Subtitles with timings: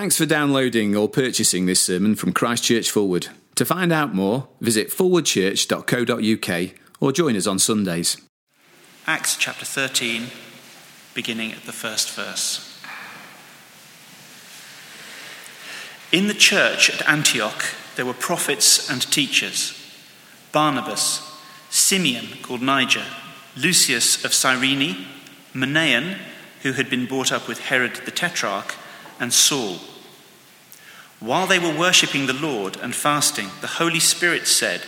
[0.00, 3.28] Thanks for downloading or purchasing this sermon from Christchurch Forward.
[3.56, 8.16] To find out more, visit forwardchurch.co.uk or join us on Sundays.
[9.06, 10.28] Acts chapter 13,
[11.12, 12.80] beginning at the first verse.
[16.10, 17.62] In the church at Antioch,
[17.96, 19.74] there were prophets and teachers
[20.50, 21.30] Barnabas,
[21.68, 23.04] Simeon, called Niger,
[23.54, 25.04] Lucius of Cyrene,
[25.52, 26.16] Manaen,
[26.62, 28.76] who had been brought up with Herod the Tetrarch,
[29.20, 29.76] and Saul.
[31.20, 34.82] While they were worshipping the Lord and fasting, the Holy Spirit said,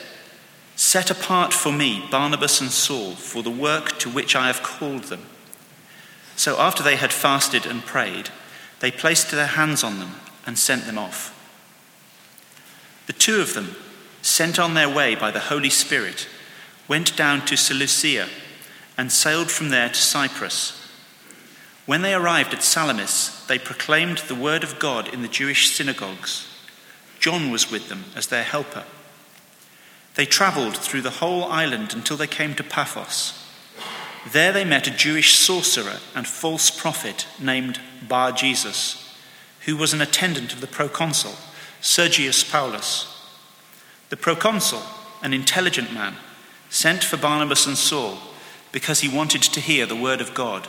[0.76, 5.04] Set apart for me Barnabas and Saul for the work to which I have called
[5.04, 5.26] them.
[6.34, 8.30] So after they had fasted and prayed,
[8.80, 10.12] they placed their hands on them
[10.46, 11.38] and sent them off.
[13.06, 13.76] The two of them,
[14.22, 16.26] sent on their way by the Holy Spirit,
[16.88, 18.28] went down to Seleucia
[18.96, 20.81] and sailed from there to Cyprus.
[21.86, 26.48] When they arrived at Salamis, they proclaimed the word of God in the Jewish synagogues.
[27.18, 28.84] John was with them as their helper.
[30.14, 33.38] They traveled through the whole island until they came to Paphos.
[34.30, 39.02] There they met a Jewish sorcerer and false prophet named Bar Jesus
[39.64, 41.34] who was an attendant of the proconsul,
[41.80, 43.08] Sergius Paulus.
[44.08, 44.82] The proconsul,
[45.22, 46.16] an intelligent man,
[46.68, 48.18] sent for Barnabas and Saul
[48.72, 50.68] because he wanted to hear the word of God.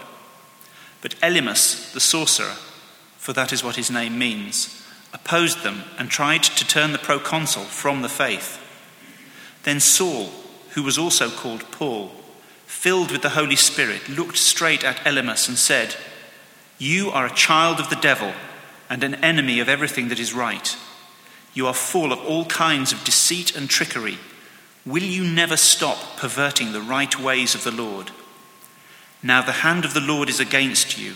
[1.03, 2.55] But Elymas, the sorcerer,
[3.17, 4.81] for that is what his name means,
[5.13, 8.57] opposed them and tried to turn the proconsul from the faith.
[9.63, 10.31] Then Saul,
[10.71, 12.13] who was also called Paul,
[12.65, 15.97] filled with the Holy Spirit, looked straight at Elymas and said,
[16.79, 18.31] You are a child of the devil
[18.89, 20.77] and an enemy of everything that is right.
[21.53, 24.19] You are full of all kinds of deceit and trickery.
[24.85, 28.11] Will you never stop perverting the right ways of the Lord?
[29.23, 31.15] Now the hand of the Lord is against you.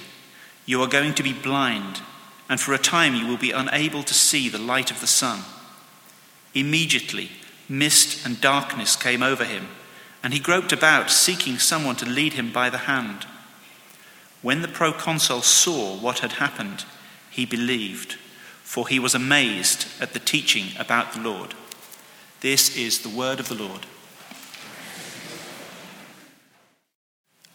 [0.65, 2.01] You are going to be blind,
[2.49, 5.41] and for a time you will be unable to see the light of the sun.
[6.53, 7.31] Immediately,
[7.67, 9.67] mist and darkness came over him,
[10.23, 13.27] and he groped about, seeking someone to lead him by the hand.
[14.41, 16.85] When the proconsul saw what had happened,
[17.29, 18.13] he believed,
[18.63, 21.53] for he was amazed at the teaching about the Lord.
[22.39, 23.85] This is the word of the Lord.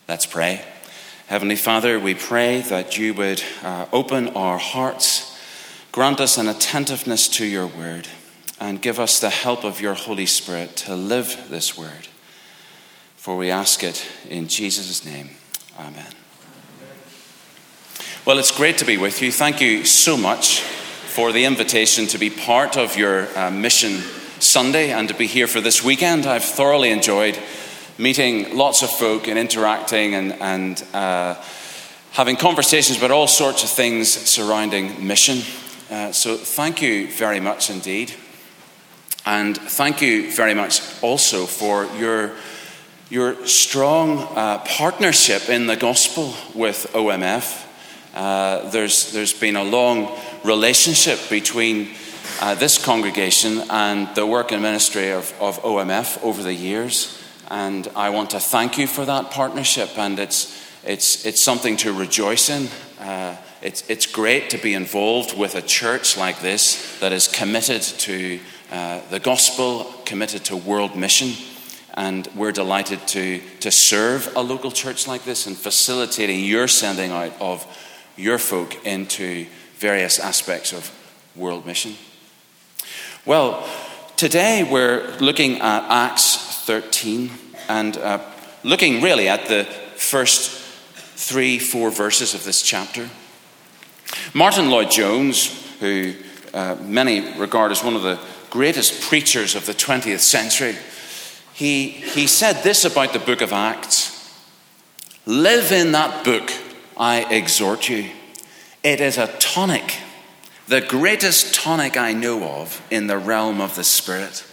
[0.08, 0.64] Let's pray.
[1.28, 5.38] Heavenly Father, we pray that you would uh, open our hearts,
[5.92, 8.08] grant us an attentiveness to your word,
[8.60, 12.08] and give us the help of your Holy Spirit to live this word.
[13.16, 15.30] For we ask it in Jesus' name.
[15.78, 16.12] Amen.
[18.26, 19.30] Well, it's great to be with you.
[19.30, 24.00] Thank you so much for the invitation to be part of your uh, Mission
[24.40, 26.26] Sunday and to be here for this weekend.
[26.26, 27.38] I've thoroughly enjoyed
[27.98, 31.34] meeting lots of folk and interacting and, and uh,
[32.12, 35.38] having conversations about all sorts of things surrounding mission.
[35.90, 38.12] Uh, so, thank you very much indeed.
[39.24, 42.32] And thank you very much also for your,
[43.08, 47.66] your strong uh, partnership in the gospel with OMF.
[48.14, 51.90] Uh, there's, there's been a long relationship between
[52.40, 57.21] uh, this congregation and the work and ministry of, of OMF over the years.
[57.52, 61.92] And I want to thank you for that partnership, and it's, it's, it's something to
[61.92, 62.68] rejoice in.
[62.98, 67.82] Uh, it's, it's great to be involved with a church like this that is committed
[67.82, 71.32] to uh, the gospel, committed to world mission.
[71.92, 77.10] And we're delighted to, to serve a local church like this and facilitating your sending
[77.10, 77.66] out of
[78.16, 79.44] your folk into
[79.76, 80.90] various aspects of
[81.36, 81.96] world mission?
[83.26, 83.68] Well,
[84.16, 87.30] today we're looking at Acts 13
[87.68, 88.20] and uh,
[88.62, 89.64] looking really at the
[89.96, 90.50] first
[91.16, 93.08] three, four verses of this chapter.
[94.34, 96.14] Martyn Lloyd-Jones, who
[96.54, 98.18] uh, many regard as one of the
[98.50, 100.76] greatest preachers of the 20th century,
[101.54, 104.10] he, he said this about the book of Acts
[105.24, 106.50] Live in that book
[106.96, 108.10] I exhort you.
[108.82, 109.98] It is a tonic,
[110.66, 114.44] the greatest tonic I know of in the realm of the Spirit.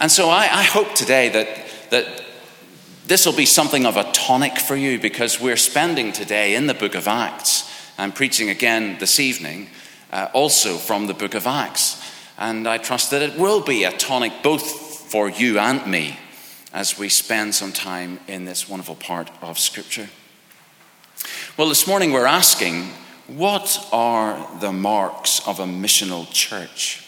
[0.00, 1.48] And so I, I hope today that,
[1.90, 2.24] that
[3.06, 6.74] this will be something of a tonic for you because we're spending today in the
[6.74, 7.68] book of Acts.
[7.98, 9.68] I'm preaching again this evening,
[10.12, 12.00] uh, also from the book of Acts.
[12.38, 14.62] And I trust that it will be a tonic both
[15.10, 16.16] for you and me
[16.72, 20.08] as we spend some time in this wonderful part of Scripture.
[21.56, 22.92] Well, this morning we're asking
[23.26, 27.04] what are the marks of a missional church?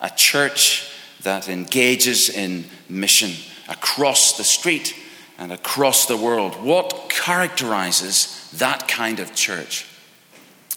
[0.00, 0.90] A church
[1.26, 3.32] that engages in mission
[3.68, 4.94] across the street
[5.38, 6.54] and across the world.
[6.62, 9.86] What characterizes that kind of church?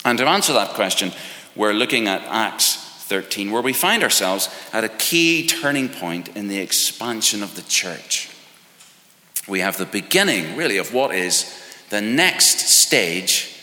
[0.04, 1.12] And to answer that question,
[1.56, 6.48] we're looking at Acts 13, where we find ourselves at a key turning point in
[6.48, 8.36] the expansion of the church.
[9.48, 11.46] We have the beginning, really, of what is
[11.92, 13.56] the next stage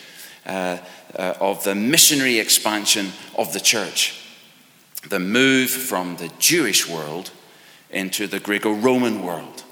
[0.46, 0.78] uh,
[1.18, 4.22] uh, of the missionary expansion of the church
[5.08, 7.30] the move from the Jewish world
[7.90, 9.64] into the Greco Roman world.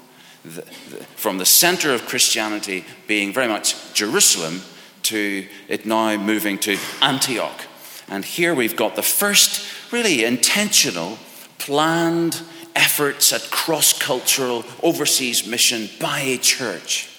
[0.43, 4.61] The, the, from the center of Christianity being very much Jerusalem
[5.03, 7.65] to it now moving to Antioch.
[8.07, 11.17] And here we've got the first really intentional,
[11.57, 12.41] planned
[12.75, 17.09] efforts at cross cultural overseas mission by a church.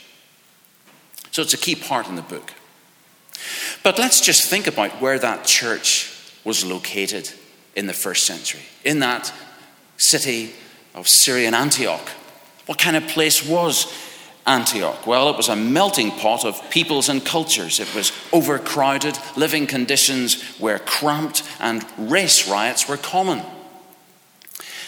[1.33, 2.55] So it's a key part in the book.
[3.83, 6.13] But let's just think about where that church
[6.45, 7.33] was located
[7.77, 9.33] in the first century, in that
[9.99, 10.53] city
[10.95, 12.09] of Syrian Antioch.
[12.65, 13.93] What kind of place was
[14.47, 15.07] Antioch?
[15.07, 17.79] Well, it was a melting pot of peoples and cultures.
[17.79, 23.43] It was overcrowded, living conditions were cramped, and race riots were common.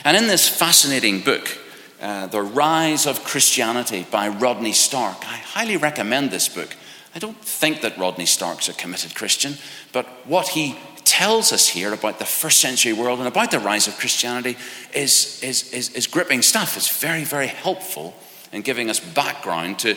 [0.05, 1.59] And in this fascinating book,
[2.01, 6.75] uh, The Rise of Christianity by Rodney Stark, I highly recommend this book.
[7.15, 9.55] I don't think that Rodney Stark's a committed Christian,
[9.93, 10.79] but what he
[11.19, 14.57] tells us here about the first century world and about the rise of Christianity
[14.95, 16.77] is, is, is, is gripping stuff.
[16.77, 18.15] It's very, very helpful
[18.53, 19.97] in giving us background to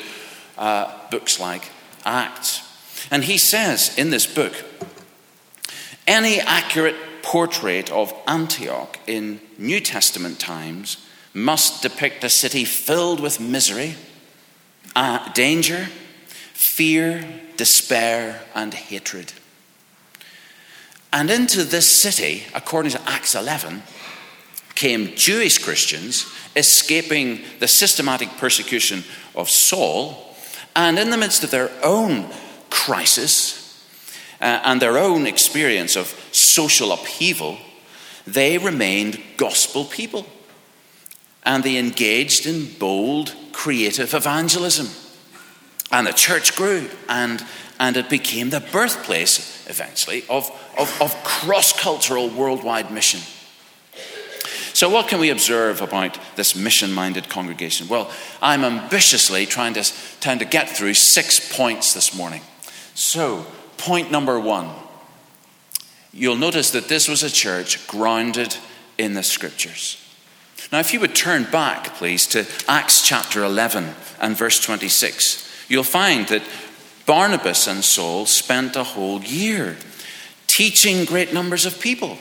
[0.58, 1.70] uh, books like
[2.06, 2.68] Acts.
[3.12, 4.54] And he says in this book
[6.08, 10.98] any accurate portrait of Antioch in New Testament times
[11.36, 13.94] must depict a city filled with misery,
[14.96, 15.86] uh, danger,
[16.54, 17.24] fear,
[17.58, 19.34] despair, and hatred.
[21.14, 23.84] And into this city, according to Acts 11,
[24.76, 26.26] came Jewish Christians
[26.56, 29.04] escaping the systematic persecution
[29.36, 30.36] of Saul,
[30.76, 32.30] and in the midst of their own
[32.70, 33.62] crisis
[34.40, 37.58] uh, and their own experience of social upheaval,
[38.26, 40.26] they remained gospel people.
[41.44, 44.88] And they engaged in bold, creative evangelism.
[45.92, 47.44] And the church grew, and,
[47.80, 53.20] and it became the birthplace, eventually, of, of, of cross cultural worldwide mission.
[54.74, 57.90] So, what can we observe about this mission minded congregation?
[57.90, 58.10] Well,
[58.42, 59.92] I'm ambitiously trying to,
[60.22, 62.42] trying to get through six points this morning.
[62.94, 63.46] So,
[63.78, 64.70] point number one
[66.14, 68.56] you'll notice that this was a church grounded
[68.98, 69.98] in the scriptures.
[70.72, 75.84] Now, if you would turn back, please, to Acts chapter 11 and verse 26, you'll
[75.84, 76.44] find that
[77.06, 79.78] Barnabas and Saul spent a whole year
[80.48, 82.18] teaching great numbers of people.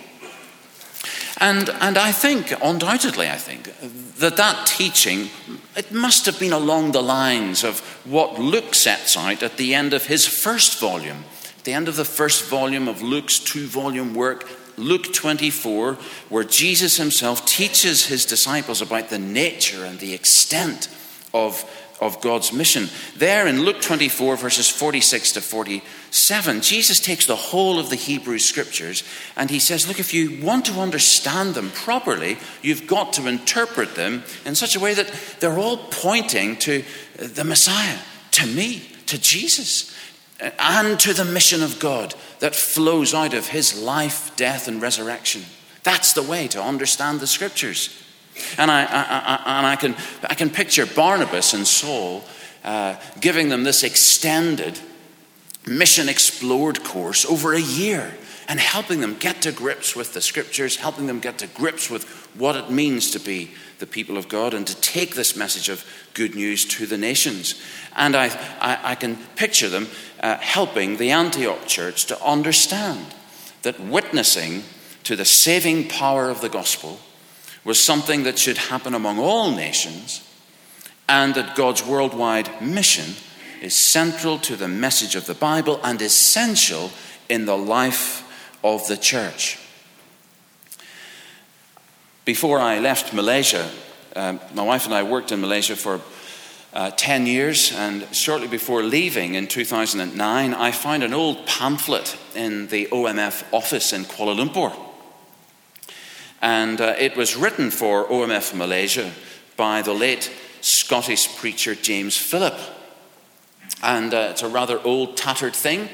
[1.38, 3.74] And, and I think, undoubtedly, I think,
[4.18, 5.30] that that teaching,
[5.74, 9.94] it must have been along the lines of what Luke sets out at the end
[9.94, 11.24] of his first volume.
[11.58, 15.94] At the end of the first volume of Luke's two volume work, Luke 24,
[16.28, 20.88] where Jesus himself teaches his disciples about the nature and the extent
[21.32, 21.64] of
[22.00, 22.88] of God's mission.
[23.16, 28.38] There in Luke 24, verses 46 to 47, Jesus takes the whole of the Hebrew
[28.38, 29.04] scriptures
[29.36, 33.94] and he says, Look, if you want to understand them properly, you've got to interpret
[33.94, 36.82] them in such a way that they're all pointing to
[37.16, 37.98] the Messiah,
[38.32, 39.94] to me, to Jesus,
[40.58, 45.42] and to the mission of God that flows out of his life, death, and resurrection.
[45.82, 48.02] That's the way to understand the scriptures.
[48.58, 49.94] And I, I, I, and I, can,
[50.24, 52.24] I can picture Barnabas and Saul
[52.64, 54.78] uh, giving them this extended
[55.66, 58.12] mission explored course over a year
[58.48, 62.04] and helping them get to grips with the scriptures, helping them get to grips with
[62.34, 65.84] what it means to be the people of God and to take this message of
[66.14, 67.62] good news to the nations.
[67.96, 68.26] And I,
[68.60, 69.88] I, I can picture them
[70.20, 73.14] uh, helping the Antioch church to understand
[73.62, 74.64] that witnessing
[75.04, 76.98] to the saving power of the gospel
[77.64, 80.26] was something that should happen among all nations,
[81.08, 83.14] and that God's worldwide mission
[83.60, 86.90] is central to the message of the Bible and essential
[87.28, 88.24] in the life
[88.64, 89.58] of the church.
[92.24, 93.70] Before I left Malaysia,
[94.16, 96.00] um, my wife and I worked in Malaysia for
[96.72, 102.68] uh, 10 years, and shortly before leaving in 2009, I found an old pamphlet in
[102.68, 104.89] the OMF office in Kuala Lumpur.
[106.42, 109.12] And uh, it was written for OMF Malaysia
[109.56, 112.58] by the late Scottish preacher James Philip.
[113.82, 115.88] And uh, it's a rather old, tattered thing,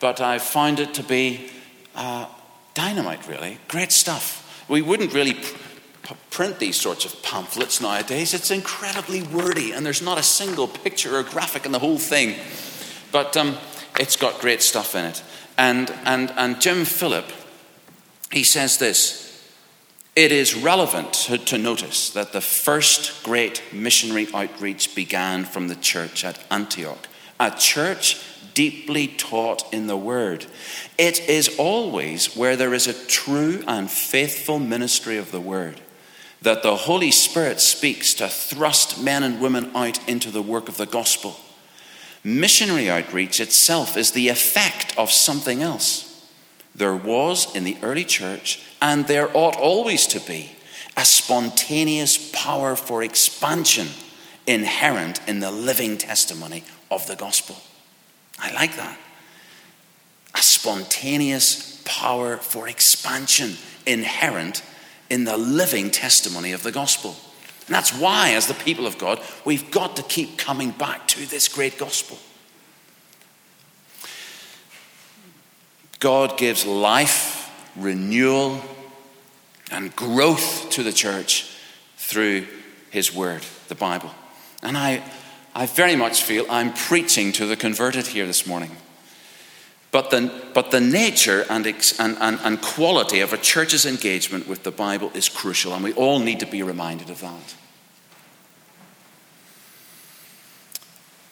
[0.00, 1.50] but I found it to be
[1.94, 2.26] uh,
[2.74, 3.58] dynamite, really.
[3.68, 4.64] Great stuff.
[4.68, 5.36] We wouldn't really
[6.30, 8.34] print these sorts of pamphlets nowadays.
[8.34, 12.34] It's incredibly wordy, and there's not a single picture or graphic in the whole thing.
[13.12, 13.56] But um,
[13.98, 15.22] it's got great stuff in it.
[15.56, 17.26] And, and, and Jim Philip,
[18.32, 19.33] he says this
[20.16, 25.74] It is relevant to, to notice that the first great missionary outreach began from the
[25.74, 27.08] church at Antioch,
[27.40, 28.22] a church
[28.54, 30.46] deeply taught in the Word.
[30.96, 35.80] It is always where there is a true and faithful ministry of the Word
[36.42, 40.76] that the Holy Spirit speaks to thrust men and women out into the work of
[40.76, 41.40] the gospel.
[42.22, 46.28] Missionary outreach itself is the effect of something else.
[46.74, 50.50] There was in the early church, and there ought always to be,
[50.94, 53.88] a spontaneous power for expansion
[54.46, 57.56] inherent in the living testimony of the gospel.
[58.38, 58.98] I like that.
[60.34, 64.62] A spontaneous power for expansion inherent
[65.08, 67.16] in the living testimony of the gospel.
[67.66, 71.24] And that's why, as the people of God, we've got to keep coming back to
[71.24, 72.18] this great gospel.
[76.00, 78.60] God gives life, renewal,
[79.70, 81.50] and growth to the church
[81.96, 82.46] through
[82.90, 84.10] His Word, the Bible.
[84.62, 85.02] And I,
[85.54, 88.76] I very much feel I'm preaching to the converted here this morning.
[89.90, 94.64] But the, but the nature and, and, and, and quality of a church's engagement with
[94.64, 97.54] the Bible is crucial, and we all need to be reminded of that.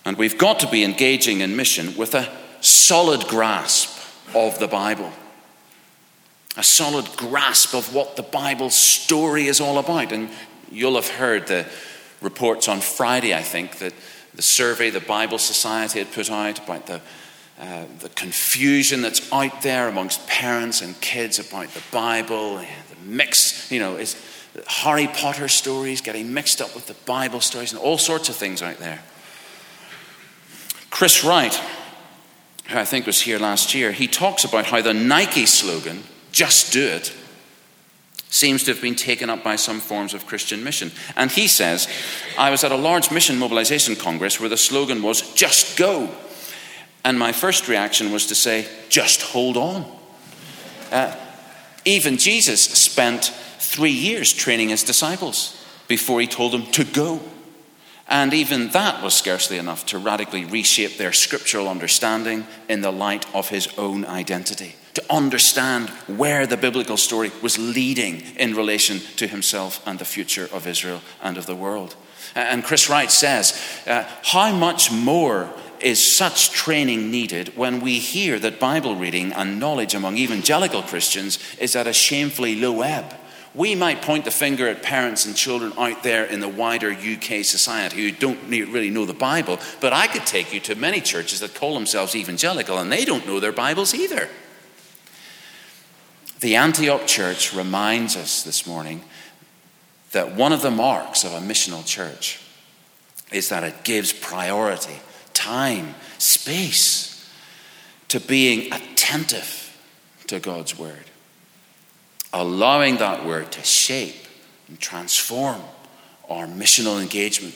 [0.05, 2.29] And we've got to be engaging in mission with a
[2.61, 3.99] solid grasp
[4.35, 5.11] of the Bible,
[6.57, 10.13] a solid grasp of what the Bible story is all about.
[10.13, 10.31] And
[10.71, 11.67] you'll have heard the
[12.21, 13.95] reports on Friday, I think, that
[14.35, 17.01] the survey the Bible Society had put out about the
[17.63, 22.67] uh, the confusion that's out there amongst parents and kids about the Bible, the
[23.05, 24.17] mix, you know, is
[24.67, 28.63] Harry Potter stories getting mixed up with the Bible stories and all sorts of things
[28.63, 29.01] out there.
[30.91, 31.55] Chris Wright,
[32.69, 36.73] who I think was here last year, he talks about how the Nike slogan, just
[36.73, 37.15] do it,
[38.29, 40.91] seems to have been taken up by some forms of Christian mission.
[41.17, 41.87] And he says,
[42.39, 46.09] I was at a large mission mobilization congress where the slogan was, just go.
[47.05, 49.85] And my first reaction was to say, just hold on.
[50.91, 51.15] Uh,
[51.85, 53.25] even Jesus spent
[53.59, 57.21] three years training his disciples before he told them to go.
[58.09, 63.27] And even that was scarcely enough to radically reshape their scriptural understanding in the light
[63.35, 69.27] of his own identity, to understand where the biblical story was leading in relation to
[69.27, 71.97] himself and the future of Israel and of the world.
[72.35, 78.39] And Chris Wright says, uh, How much more is such training needed when we hear
[78.39, 83.17] that Bible reading and knowledge among evangelical Christians is at a shamefully low ebb.
[83.55, 87.45] We might point the finger at parents and children out there in the wider UK
[87.45, 91.41] society who don't really know the Bible, but I could take you to many churches
[91.41, 94.29] that call themselves evangelical and they don't know their Bibles either.
[96.43, 99.05] The Antioch church reminds us this morning
[100.11, 102.41] that one of the marks of a missional church
[103.31, 104.97] is that it gives priority
[105.35, 107.31] time, space
[108.09, 109.79] to being attentive
[110.27, 111.05] to God's word,
[112.33, 114.27] allowing that word to shape
[114.67, 115.63] and transform
[116.29, 117.55] our missional engagement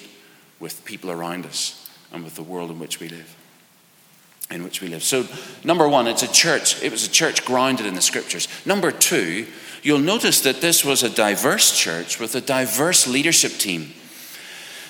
[0.60, 3.35] with people around us and with the world in which we live.
[4.50, 5.02] In which we live.
[5.02, 5.26] So,
[5.64, 6.80] number one, it's a church.
[6.82, 8.46] It was a church grounded in the scriptures.
[8.64, 9.46] Number two,
[9.82, 13.92] you'll notice that this was a diverse church with a diverse leadership team.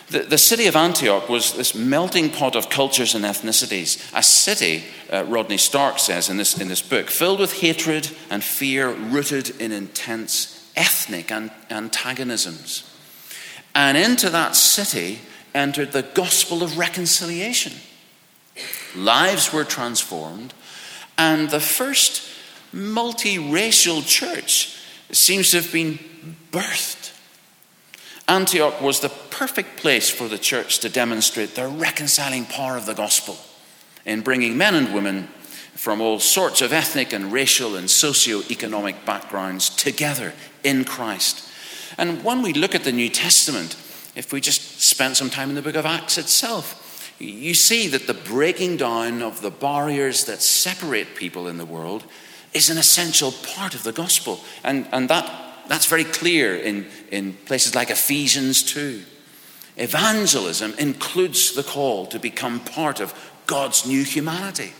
[0.08, 4.84] The, the, city of Antioch was this melting pot of cultures and ethnicities, a city,
[5.12, 9.60] uh, Rodney Stark says in this, in this book, filled with hatred and fear, rooted
[9.60, 12.88] in intense ethnic an- antagonisms.
[13.74, 15.18] And into that city
[15.54, 17.72] entered the gospel of reconciliation.
[18.96, 20.54] Lives were transformed,
[21.18, 22.28] and the first
[22.74, 24.78] multiracial church
[25.12, 25.98] seems to have been
[26.50, 27.12] birthed.
[28.28, 32.94] Antioch was the perfect place for the church to demonstrate the reconciling power of the
[32.94, 33.38] gospel
[34.04, 35.28] in bringing men and women
[35.74, 40.32] from all sorts of ethnic and racial and socio-economic backgrounds together
[40.64, 41.48] in Christ.
[41.98, 43.76] And when we look at the New Testament,
[44.16, 46.82] if we just spend some time in the book of Acts itself,
[47.18, 52.04] you see that the breaking down of the barriers that separate people in the world
[52.52, 54.40] is an essential part of the gospel.
[54.64, 59.02] And, and that, that's very clear in, in places like Ephesians 2.
[59.76, 63.14] Evangelism includes the call to become part of
[63.46, 64.72] God's new humanity,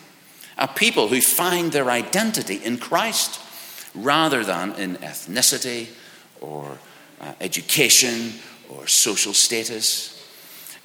[0.58, 3.40] a people who find their identity in Christ
[3.94, 5.88] rather than in ethnicity
[6.40, 6.78] or
[7.20, 8.32] uh, education
[8.68, 10.15] or social status.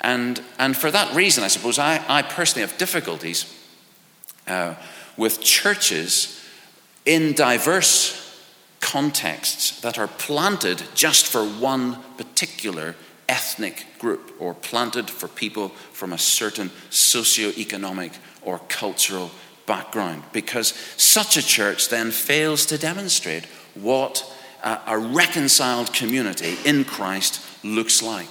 [0.02, 3.46] And, and for that reason, I suppose, I, I personally have difficulties
[4.48, 4.76] uh,
[5.16, 6.44] with churches
[7.06, 8.18] in diverse
[8.80, 12.96] contexts that are planted just for one particular
[13.30, 19.32] ethnic group or planted for people from a certain socio-economic or cultural
[19.66, 24.26] background because such a church then fails to demonstrate what
[24.64, 28.28] a, reconciled community in Christ looks like.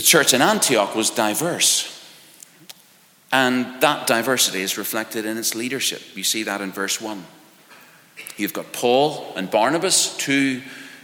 [0.00, 2.02] The church in Antioch was diverse.
[3.30, 6.00] And that diversity is reflected in its leadership.
[6.14, 7.22] You see that in verse 1.
[8.38, 10.62] You've got Paul and Barnabas, two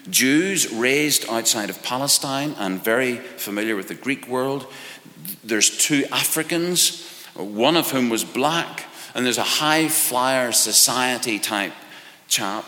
[0.08, 4.66] Jews raised outside of Palestine and very familiar with the Greek world.
[5.44, 11.74] There's two Africans, one of whom was black, and there's a high flyer society type
[12.28, 12.64] chap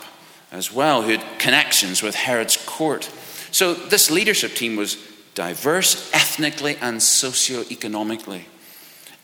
[0.53, 3.11] as well who had connections with Herod's court.
[3.51, 5.08] So this leadership team was
[5.38, 8.45] diverse ethnically and socio-economically.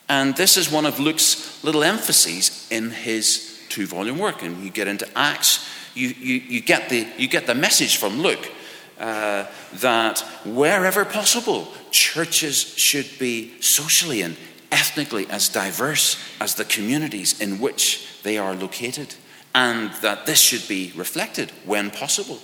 [0.07, 4.41] And this is one of Luke's little emphases in his two volume work.
[4.41, 8.21] And you get into Acts, you, you, you, get, the, you get the message from
[8.21, 8.49] Luke
[8.97, 14.37] uh, that wherever possible, churches should be socially and
[14.71, 19.15] ethnically as diverse as the communities in which they are located.
[19.53, 22.39] And that this should be reflected, when possible,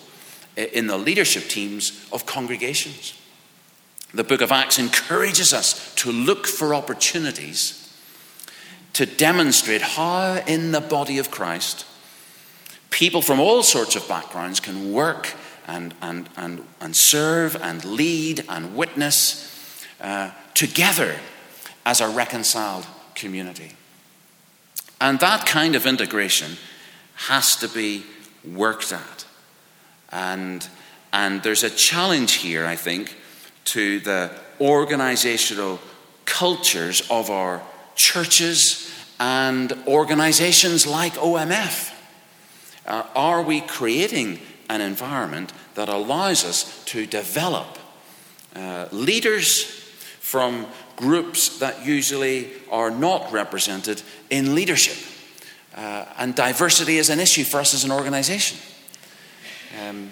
[0.58, 3.14] in the leadership teams of congregations.
[4.14, 7.78] The book of Acts encourages us to look for opportunities
[8.94, 11.86] to demonstrate how, in the body of Christ,
[12.90, 15.34] people from all sorts of backgrounds can work
[15.68, 21.16] and, and, and, and serve and lead and witness uh, together
[21.86, 23.72] as a reconciled community.
[25.00, 26.58] And that kind of integration
[27.16, 28.04] has to be
[28.46, 29.26] worked at.
[30.12, 30.68] And,
[31.14, 33.16] and there's a challenge here, I think,
[33.66, 35.80] to the organizational
[36.26, 37.62] cultures of our
[37.96, 41.94] churches and organizations like OMF.
[42.86, 44.40] Uh, are we creating
[44.70, 47.78] an environment that allows us to develop
[48.56, 49.64] uh, leaders
[50.20, 54.98] from groups that usually are not represented in leadership?
[55.76, 58.58] Uh, and diversity is an issue for us as an organization.
[59.82, 60.12] Um,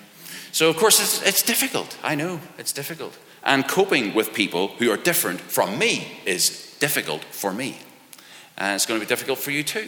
[0.51, 1.97] so, of course, it's, it's difficult.
[2.03, 3.17] I know it's difficult.
[3.43, 7.77] And coping with people who are different from me is difficult for me.
[8.57, 9.87] And it's going to be difficult for you too.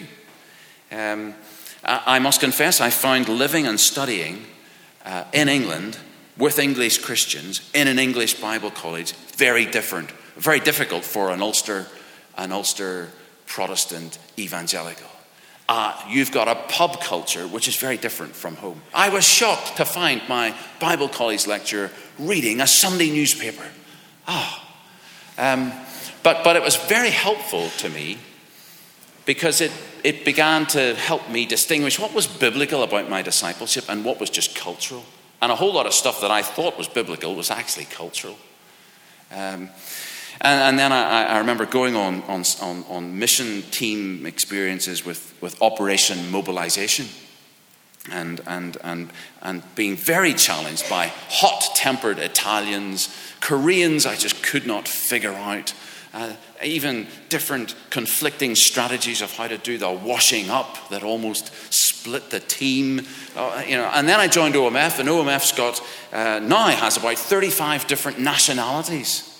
[0.91, 1.35] Um,
[1.83, 4.45] I must confess, I found living and studying
[5.03, 5.97] uh, in England
[6.37, 11.87] with English Christians in an English Bible college very different, very difficult for an Ulster,
[12.37, 13.09] an Ulster
[13.47, 15.10] Protestant evangelical.
[15.73, 18.81] Uh, you've got a pub culture which is very different from home.
[18.93, 23.63] I was shocked to find my Bible college lecturer reading a Sunday newspaper.
[24.27, 24.69] Ah.
[25.37, 25.41] Oh.
[25.41, 25.71] Um,
[26.23, 28.17] but, but it was very helpful to me
[29.25, 29.71] because it,
[30.03, 34.29] it began to help me distinguish what was biblical about my discipleship and what was
[34.29, 35.05] just cultural.
[35.41, 38.37] And a whole lot of stuff that I thought was biblical was actually cultural.
[39.31, 39.69] Um,
[40.41, 45.35] and, and then I, I, remember going on, on, on, on, mission team experiences with,
[45.39, 47.05] with Operation Mobilization
[48.11, 49.11] and, and, and,
[49.43, 55.75] and being very challenged by hot tempered Italians, Koreans I just could not figure out.
[56.13, 62.29] Uh, even different conflicting strategies of how to do the washing up that almost split
[62.31, 63.01] the team.
[63.33, 67.17] Uh, you know, and then I joined OMF, and OMF's got uh, now has about
[67.17, 69.30] 35 different nationalities.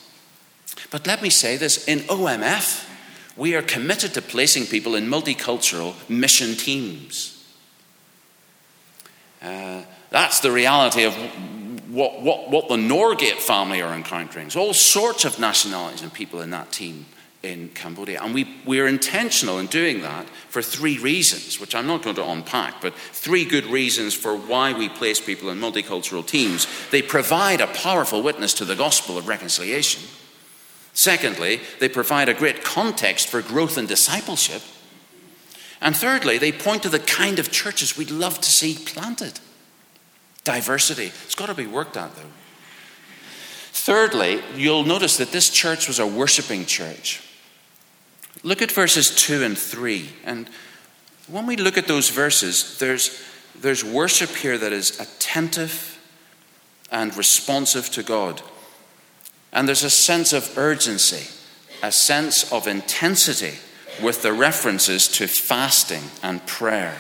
[0.92, 2.88] But let me say this in OMF,
[3.36, 7.44] we are committed to placing people in multicultural mission teams.
[9.42, 11.16] Uh, that's the reality of
[11.90, 14.46] what, what, what the Norgate family are encountering.
[14.46, 17.06] There's all sorts of nationalities and people in that team
[17.42, 18.22] in Cambodia.
[18.22, 22.30] And we, we're intentional in doing that for three reasons, which I'm not going to
[22.30, 26.68] unpack, but three good reasons for why we place people in multicultural teams.
[26.92, 30.04] They provide a powerful witness to the gospel of reconciliation.
[30.94, 34.62] Secondly, they provide a great context for growth and discipleship.
[35.80, 39.40] And thirdly, they point to the kind of churches we'd love to see planted.
[40.44, 41.12] Diversity.
[41.26, 42.22] It's got to be worked at, though.
[43.72, 47.24] Thirdly, you'll notice that this church was a worshiping church.
[48.44, 50.10] Look at verses 2 and 3.
[50.24, 50.50] And
[51.28, 53.24] when we look at those verses, there's,
[53.60, 56.00] there's worship here that is attentive
[56.92, 58.42] and responsive to God.
[59.52, 61.30] And there's a sense of urgency,
[61.84, 63.56] a sense of intensity
[64.02, 66.98] with the references to fasting and prayer.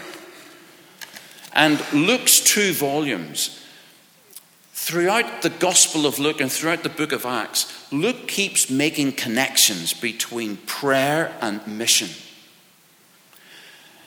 [1.53, 3.63] And Luke's two volumes,
[4.73, 9.93] throughout the Gospel of Luke and throughout the book of Acts, Luke keeps making connections
[9.93, 12.09] between prayer and mission.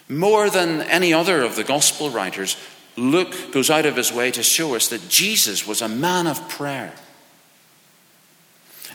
[0.08, 2.56] More than any other of the gospel writers,
[2.96, 6.48] Luke goes out of his way to show us that Jesus was a man of
[6.48, 6.92] prayer.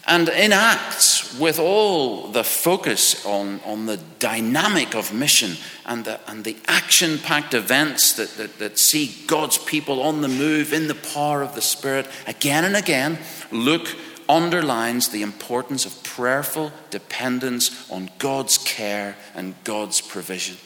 [0.09, 6.19] And in Acts, with all the focus on, on the dynamic of mission and the,
[6.27, 10.87] and the action packed events that, that, that see God's people on the move in
[10.87, 13.19] the power of the Spirit, again and again,
[13.51, 13.95] Luke
[14.27, 20.57] underlines the importance of prayerful dependence on God's care and God's provision.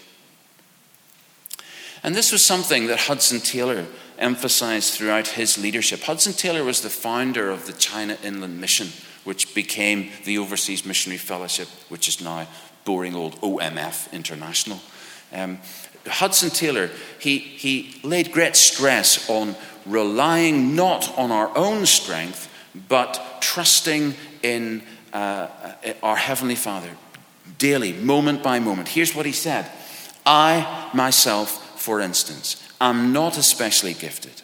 [2.02, 6.02] And this was something that Hudson Taylor emphasized throughout his leadership.
[6.02, 8.88] Hudson Taylor was the founder of the China Inland Mission,
[9.24, 12.48] which became the Overseas Missionary Fellowship, which is now
[12.86, 14.80] boring old OMF International.
[15.32, 15.60] Um,
[16.06, 19.56] Hudson Taylor, he, he laid great stress on
[19.86, 22.50] relying not on our own strength,
[22.90, 24.84] but trusting in
[25.14, 25.48] uh,
[26.02, 26.90] our Heavenly Father
[27.58, 28.90] daily, moment by moment.
[28.90, 29.70] Here's what he said
[30.26, 34.42] I myself for instance, am not especially gifted,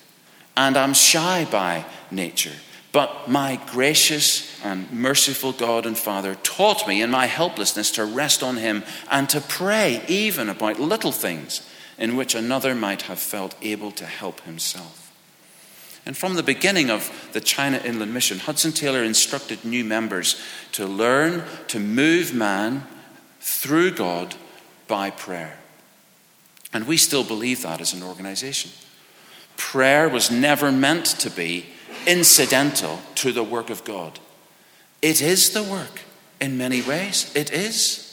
[0.57, 2.57] and I'm shy by nature.
[2.91, 8.41] But my gracious and merciful God and Father taught me in my helplessness to rest
[8.41, 11.67] on Him and to pray even about little things
[11.99, 15.13] in which another might have felt able to help himself.
[16.05, 20.87] And from the beginning of the China Inland Mission, Hudson Taylor instructed new members to
[20.87, 22.87] learn to move man
[23.41, 24.33] through God
[24.87, 25.59] by prayer.
[26.71, 28.71] And we still believe that as an organization.
[29.57, 31.65] Prayer was never meant to be
[32.07, 34.19] incidental to the work of God.
[35.01, 36.01] It is the work
[36.39, 37.31] in many ways.
[37.35, 38.05] It is.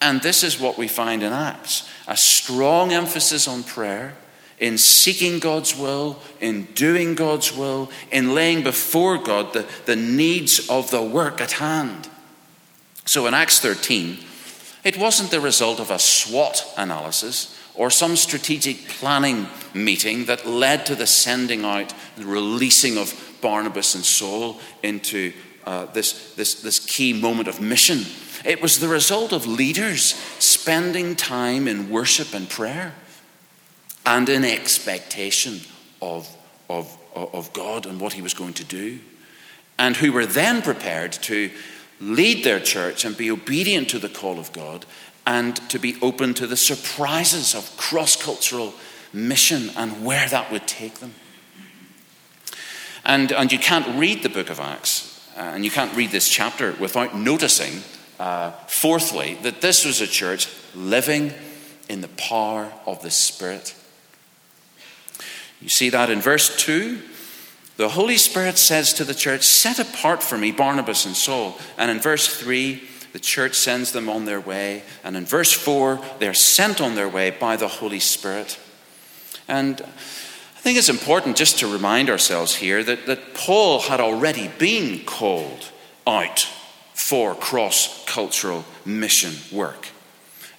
[0.00, 4.14] And this is what we find in Acts a strong emphasis on prayer,
[4.58, 10.68] in seeking God's will, in doing God's will, in laying before God the, the needs
[10.70, 12.08] of the work at hand.
[13.04, 14.18] So in Acts 13,
[14.84, 20.84] it wasn't the result of a SWOT analysis or some strategic planning meeting that led
[20.84, 25.32] to the sending out, the releasing of Barnabas and Saul into
[25.64, 28.04] uh, this, this, this key moment of mission.
[28.44, 32.94] It was the result of leaders spending time in worship and prayer
[34.04, 35.60] and in expectation
[36.02, 36.28] of,
[36.68, 38.98] of, of God and what He was going to do,
[39.78, 41.50] and who were then prepared to
[42.00, 44.84] lead their church and be obedient to the call of God
[45.28, 48.72] and to be open to the surprises of cross cultural
[49.12, 51.14] mission and where that would take them.
[53.04, 56.30] And, and you can't read the book of Acts, uh, and you can't read this
[56.30, 57.82] chapter without noticing,
[58.18, 61.34] uh, fourthly, that this was a church living
[61.90, 63.74] in the power of the Spirit.
[65.60, 67.02] You see that in verse 2.
[67.76, 71.58] The Holy Spirit says to the church, Set apart for me Barnabas and Saul.
[71.76, 74.82] And in verse 3, the church sends them on their way.
[75.02, 78.58] And in verse 4, they're sent on their way by the Holy Spirit.
[79.46, 84.48] And I think it's important just to remind ourselves here that, that Paul had already
[84.58, 85.70] been called
[86.06, 86.48] out
[86.94, 89.88] for cross cultural mission work.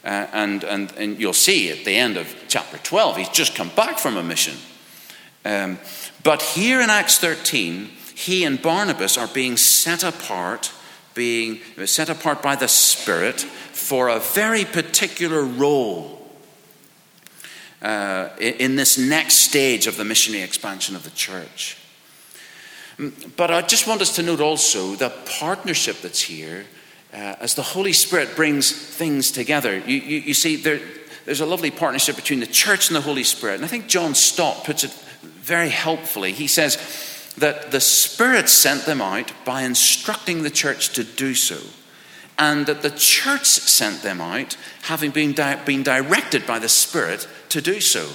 [0.03, 3.69] Uh, and, and, and you'll see at the end of chapter 12, he's just come
[3.75, 4.55] back from a mission.
[5.43, 5.77] Um,
[6.23, 10.71] but here in Acts 13, he and Barnabas are being set apart
[11.13, 16.19] being set apart by the Spirit for a very particular role
[17.81, 21.77] uh, in this next stage of the missionary expansion of the church.
[22.97, 26.65] Mm, but I just want us to note also the partnership that's here
[27.13, 29.77] uh, as the Holy Spirit brings things together.
[29.77, 30.79] You, you, you see, there,
[31.25, 33.55] there's a lovely partnership between the church and the Holy Spirit.
[33.55, 34.91] And I think John Stott puts it
[35.21, 36.33] very helpfully.
[36.33, 36.77] He says,
[37.39, 41.57] that the Spirit sent them out by instructing the church to do so,
[42.37, 47.27] and that the church sent them out having been, di- been directed by the Spirit
[47.49, 48.07] to do so.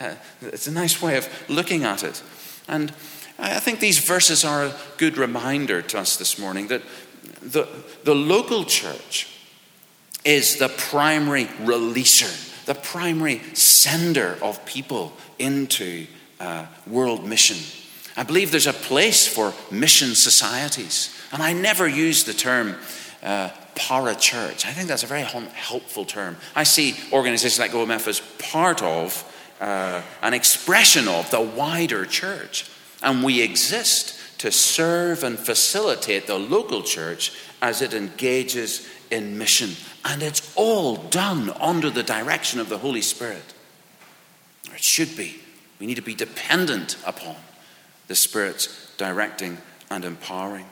[0.00, 2.22] Uh, it's a nice way of looking at it.
[2.68, 2.92] And
[3.38, 6.82] I think these verses are a good reminder to us this morning that
[7.42, 7.68] the,
[8.04, 9.28] the local church
[10.24, 16.06] is the primary releaser, the primary sender of people into
[16.40, 17.56] uh, world mission.
[18.18, 21.16] I believe there's a place for mission societies.
[21.32, 22.74] And I never use the term
[23.22, 24.66] uh, para church.
[24.66, 26.36] I think that's a very helpful term.
[26.56, 29.24] I see organizations like OMF as part of,
[29.60, 32.68] uh, an expression of the wider church.
[33.04, 39.70] And we exist to serve and facilitate the local church as it engages in mission.
[40.04, 43.54] And it's all done under the direction of the Holy Spirit.
[44.68, 45.36] Or it should be.
[45.78, 47.36] We need to be dependent upon
[48.08, 49.58] the Spirit's directing
[49.90, 50.66] and empowering.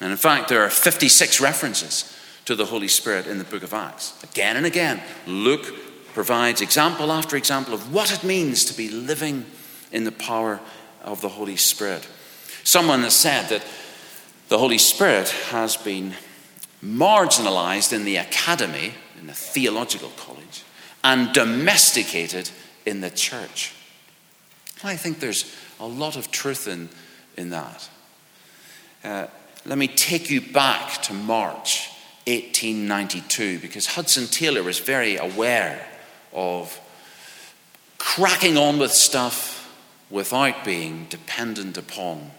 [0.00, 3.74] And in fact, there are 56 references to the Holy Spirit in the book of
[3.74, 4.22] Acts.
[4.22, 5.66] Again and again, Luke
[6.14, 9.44] provides example after example of what it means to be living
[9.92, 10.60] in the power
[11.02, 12.06] of the Holy Spirit.
[12.64, 13.64] Someone has said that
[14.48, 16.14] the Holy Spirit has been
[16.82, 20.62] marginalized in the academy, in the theological college,
[21.02, 22.50] and domesticated
[22.84, 23.72] in the church.
[24.84, 26.88] I think there's a lot of truth in,
[27.36, 27.88] in that.
[29.04, 29.26] Uh,
[29.64, 31.90] let me take you back to March
[32.26, 35.86] 1892 because Hudson Taylor was very aware
[36.32, 36.80] of
[37.98, 39.56] cracking on with stuff
[40.10, 42.30] without being dependent upon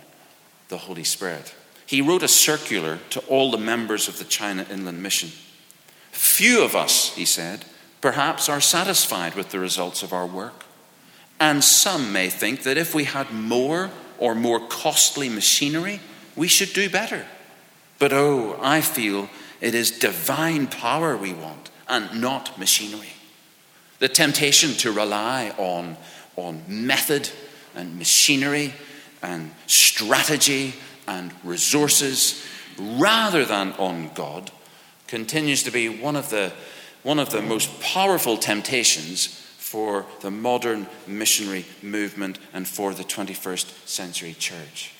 [0.69, 1.53] the Holy Spirit.
[1.85, 5.29] He wrote a circular to all the members of the China Inland Mission.
[6.11, 7.65] Few of us, he said,
[8.01, 10.65] perhaps are satisfied with the results of our work.
[11.39, 15.99] And some may think that if we had more or more costly machinery,
[16.35, 17.25] we should do better.
[17.99, 19.29] But oh, I feel
[19.61, 23.13] it is divine power we want and not machinery.
[23.99, 25.97] The temptation to rely on,
[26.35, 27.29] on method
[27.75, 28.73] and machinery
[29.21, 30.75] and strategy
[31.07, 32.45] and resources
[32.79, 34.51] rather than on God
[35.07, 36.51] continues to be one of the,
[37.01, 43.85] one of the most powerful temptations for the modern missionary movement and for the 21st
[43.85, 44.93] century church.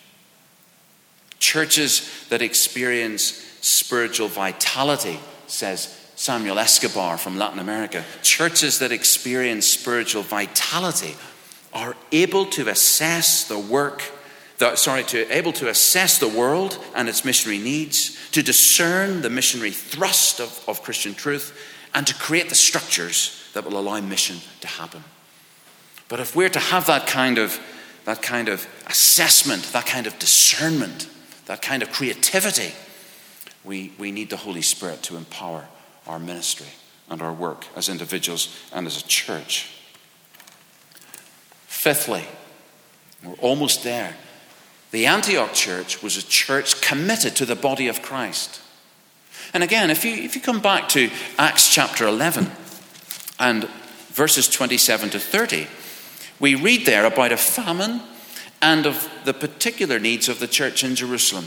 [1.39, 3.23] Churches that experience
[3.61, 11.15] spiritual vitality, says Samuel Escobar from Latin America, churches that experience spiritual vitality
[11.71, 14.03] are able to assess the work,
[14.57, 19.29] the, sorry, to able to assess the world and its missionary needs, to discern the
[19.29, 21.57] missionary thrust of, of Christian truth,
[21.95, 25.03] and to create the structures that will allow mission to happen.
[26.09, 27.59] But if we're to have that kind of
[28.05, 31.09] that kind of assessment, that kind of discernment,
[31.47, 32.71] that kind of creativity,
[33.65, 35.65] we, we need the Holy Spirit to empower
[36.05, 36.67] our ministry
[37.09, 39.73] and our work as individuals and as a church.
[41.65, 42.23] Fifthly,
[43.25, 44.15] we're almost there.
[44.91, 48.61] The Antioch church was a church committed to the body of Christ.
[49.53, 52.49] And again, if you, if you come back to Acts chapter 11
[53.39, 53.65] and
[54.09, 55.67] verses 27 to 30,
[56.39, 58.01] we read there about a famine
[58.61, 61.45] and of the particular needs of the church in Jerusalem.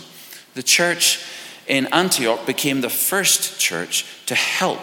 [0.54, 1.24] The church
[1.66, 4.80] in Antioch became the first church to help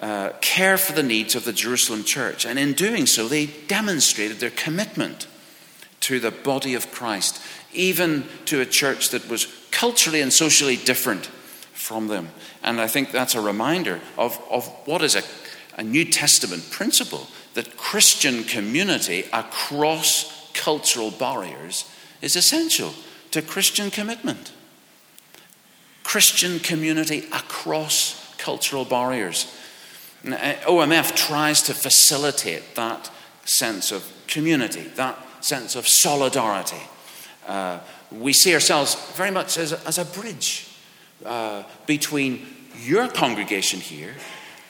[0.00, 2.44] uh, care for the needs of the Jerusalem church.
[2.44, 5.26] And in doing so, they demonstrated their commitment
[6.00, 7.40] to the body of Christ,
[7.72, 11.26] even to a church that was culturally and socially different
[11.72, 12.28] from them.
[12.62, 15.22] And I think that's a reminder of, of what is a,
[15.76, 22.92] a New Testament principle that Christian community across cultural barriers is essential
[23.30, 24.52] to Christian commitment.
[26.04, 29.54] Christian community across cultural barriers.
[30.26, 33.10] Uh, OMF tries to facilitate that
[33.44, 36.80] sense of community, that sense of solidarity.
[37.46, 37.78] Uh,
[38.10, 40.68] we see ourselves very much as a, as a bridge
[41.24, 42.46] uh, between
[42.82, 44.14] your congregation here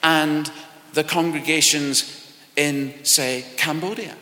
[0.01, 0.51] and
[0.93, 4.15] the congregations in, say, Cambodia.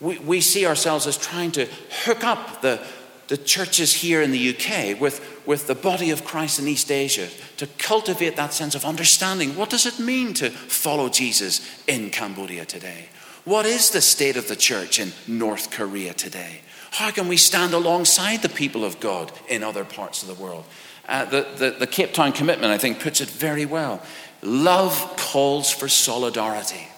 [0.00, 1.68] We, we see ourselves as trying to
[2.04, 2.84] hook up the,
[3.28, 7.28] the churches here in the UK with, with the body of Christ in East Asia
[7.58, 9.56] to cultivate that sense of understanding.
[9.56, 13.08] What does it mean to follow Jesus in Cambodia today?
[13.44, 16.62] What is the state of the church in North Korea today?
[16.90, 20.64] How can we stand alongside the people of God in other parts of the world?
[21.06, 24.02] Uh, the, the, the Cape Town commitment, I think, puts it very well.
[24.44, 26.88] Love calls for solidarity.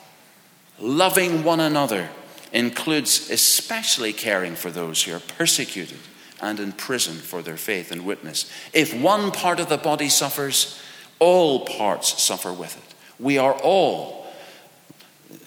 [0.80, 2.10] Loving one another
[2.52, 5.98] includes especially caring for those who are persecuted
[6.42, 8.50] and in prison for their faith and witness.
[8.72, 10.80] If one part of the body suffers,
[11.18, 12.94] all parts suffer with it.
[13.18, 14.26] We are all,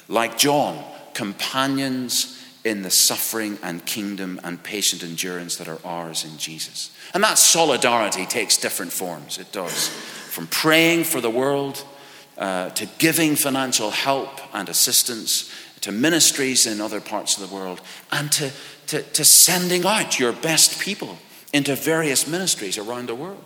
[0.08, 0.84] like John,
[1.14, 6.96] companions in the suffering and kingdom and patient endurance that are ours in Jesus.
[7.14, 9.38] And that solidarity takes different forms.
[9.38, 9.92] It does.
[10.40, 11.84] From praying for the world
[12.38, 17.82] uh, to giving financial help and assistance to ministries in other parts of the world
[18.10, 18.50] and to
[18.88, 21.18] to, to sending out your best people
[21.52, 23.44] into various ministries around the world.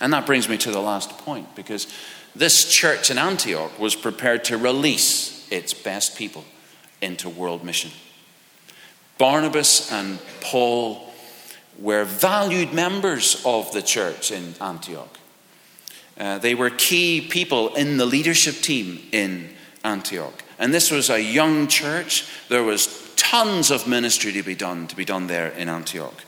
[0.00, 1.92] And that brings me to the last point because
[2.36, 6.44] this church in Antioch was prepared to release its best people
[7.02, 7.90] into world mission.
[9.18, 11.12] Barnabas and Paul
[11.80, 15.18] were valued members of the church in Antioch.
[16.18, 19.50] Uh, they were key people in the leadership team in
[19.82, 20.44] Antioch.
[20.58, 22.26] And this was a young church.
[22.48, 26.22] There was tons of ministry to be done, to be done there in Antioch.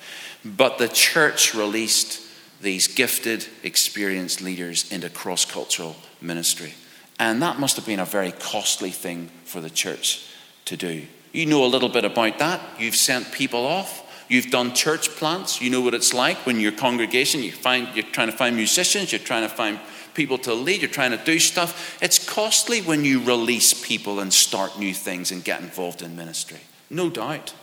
[0.45, 2.23] But the church released
[2.61, 6.75] these gifted, experienced leaders into cross cultural ministry.
[7.19, 10.27] And that must have been a very costly thing for the church
[10.67, 11.07] to do.
[11.33, 12.61] You know a little bit about that.
[12.79, 14.03] You've sent people off.
[14.29, 15.61] You've done church plants.
[15.61, 19.13] You know what it's like when your congregation, you find, you're trying to find musicians,
[19.13, 19.79] you're trying to find
[20.15, 21.99] people to lead, you're trying to do stuff.
[22.03, 26.61] It's costly when you release people and start new things and get involved in ministry.
[26.91, 27.55] No doubt.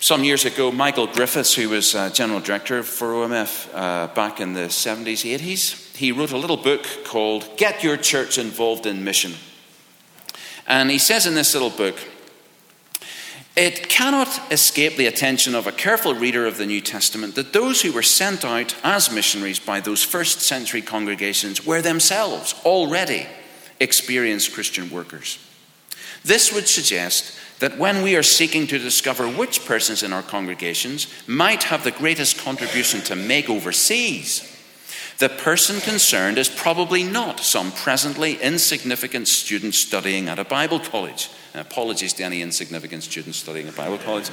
[0.00, 4.52] Some years ago, Michael Griffiths, who was uh, general director for OMF uh, back in
[4.52, 9.32] the 70s, 80s, he wrote a little book called Get Your Church Involved in Mission.
[10.68, 11.96] And he says in this little book,
[13.58, 17.82] it cannot escape the attention of a careful reader of the New Testament that those
[17.82, 23.26] who were sent out as missionaries by those first century congregations were themselves already
[23.80, 25.40] experienced Christian workers.
[26.22, 31.08] This would suggest that when we are seeking to discover which persons in our congregations
[31.26, 34.54] might have the greatest contribution to make overseas,
[35.18, 41.28] the person concerned is probably not some presently insignificant student studying at a Bible college.
[41.54, 44.30] Apologies to any insignificant students studying at Bible college.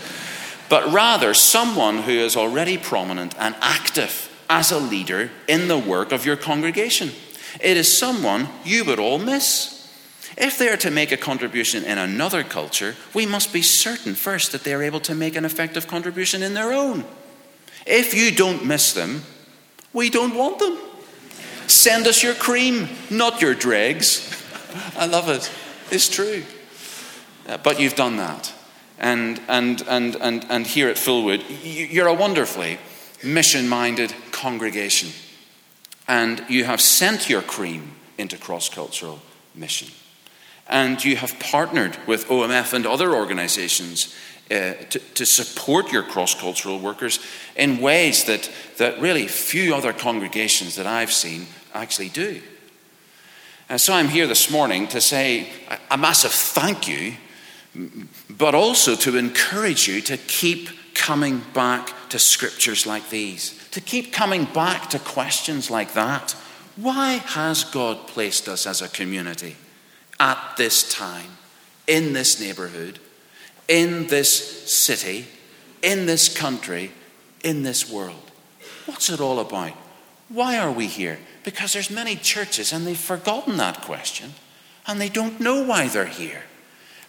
[0.70, 6.12] But rather, someone who is already prominent and active as a leader in the work
[6.12, 7.12] of your congregation.
[7.62, 9.72] It is someone you would all miss.
[10.38, 14.52] If they are to make a contribution in another culture, we must be certain first
[14.52, 17.06] that they are able to make an effective contribution in their own.
[17.86, 19.24] If you don't miss them,
[19.94, 20.78] we don't want them.
[21.68, 24.32] Send us your cream, not your dregs.
[24.98, 25.50] I love it.
[25.90, 26.44] It's true.
[27.48, 28.54] Uh, but you've done that.
[28.98, 32.80] And, and, and, and, and here at Fullwood, you're a wonderfully
[33.24, 35.10] mission minded congregation.
[36.08, 39.20] And you have sent your cream into cross cultural
[39.54, 39.90] mission.
[40.68, 44.16] And you have partnered with OMF and other organizations
[44.50, 47.20] uh, to, to, support your cross cultural workers
[47.56, 52.42] in ways that, that really few other congregations that I've seen actually do.
[53.70, 55.50] And so I'm here this morning to say
[55.90, 57.14] a massive thank you,
[58.30, 64.14] but also to encourage you to keep coming back to scriptures like these, to keep
[64.14, 66.32] coming back to questions like that.
[66.76, 69.56] Why has God placed us as a community
[70.20, 71.38] at this time,
[71.88, 73.00] in this neighborhood?
[73.68, 75.26] in this city,
[75.82, 76.92] in this country,
[77.44, 78.32] in this world.
[78.86, 79.74] What's it all about?
[80.30, 81.20] Why are we here?
[81.44, 84.34] Because there's many churches and they've forgotten that question
[84.88, 86.44] and they don't know why they're here.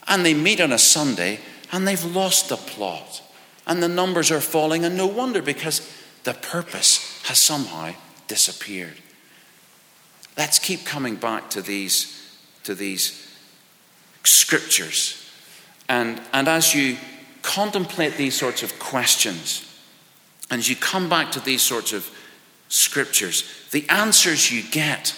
[0.08, 1.40] And they meet on a Sunday
[1.72, 3.22] and they've lost the plot.
[3.66, 5.92] And the numbers are falling, and no wonder because
[6.22, 7.94] the purpose has somehow
[8.28, 8.94] disappeared.
[10.38, 13.28] Let's keep coming back to these, to these
[14.22, 15.26] scriptures
[15.88, 16.96] and, and as you
[17.42, 19.62] contemplate these sorts of questions,
[20.50, 22.10] and as you come back to these sorts of
[22.68, 25.14] scriptures, the answers you get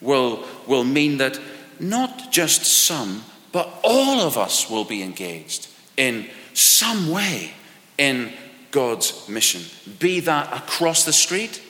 [0.00, 1.38] will, will mean that
[1.78, 7.52] not just some, but all of us will be engaged in some way
[7.96, 8.32] in
[8.70, 9.62] God's mission,
[9.98, 11.62] be that across the street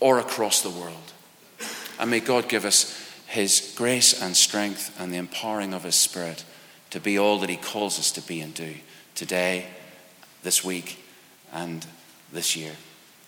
[0.00, 1.12] or across the world.
[1.98, 2.94] And may God give us
[3.26, 6.44] His grace and strength and the empowering of His Spirit
[6.90, 8.74] to be all that He calls us to be and do
[9.14, 9.66] today,
[10.42, 11.02] this week,
[11.52, 11.86] and
[12.32, 12.72] this year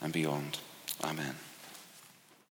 [0.02, 0.58] and beyond.
[1.02, 1.34] Amen.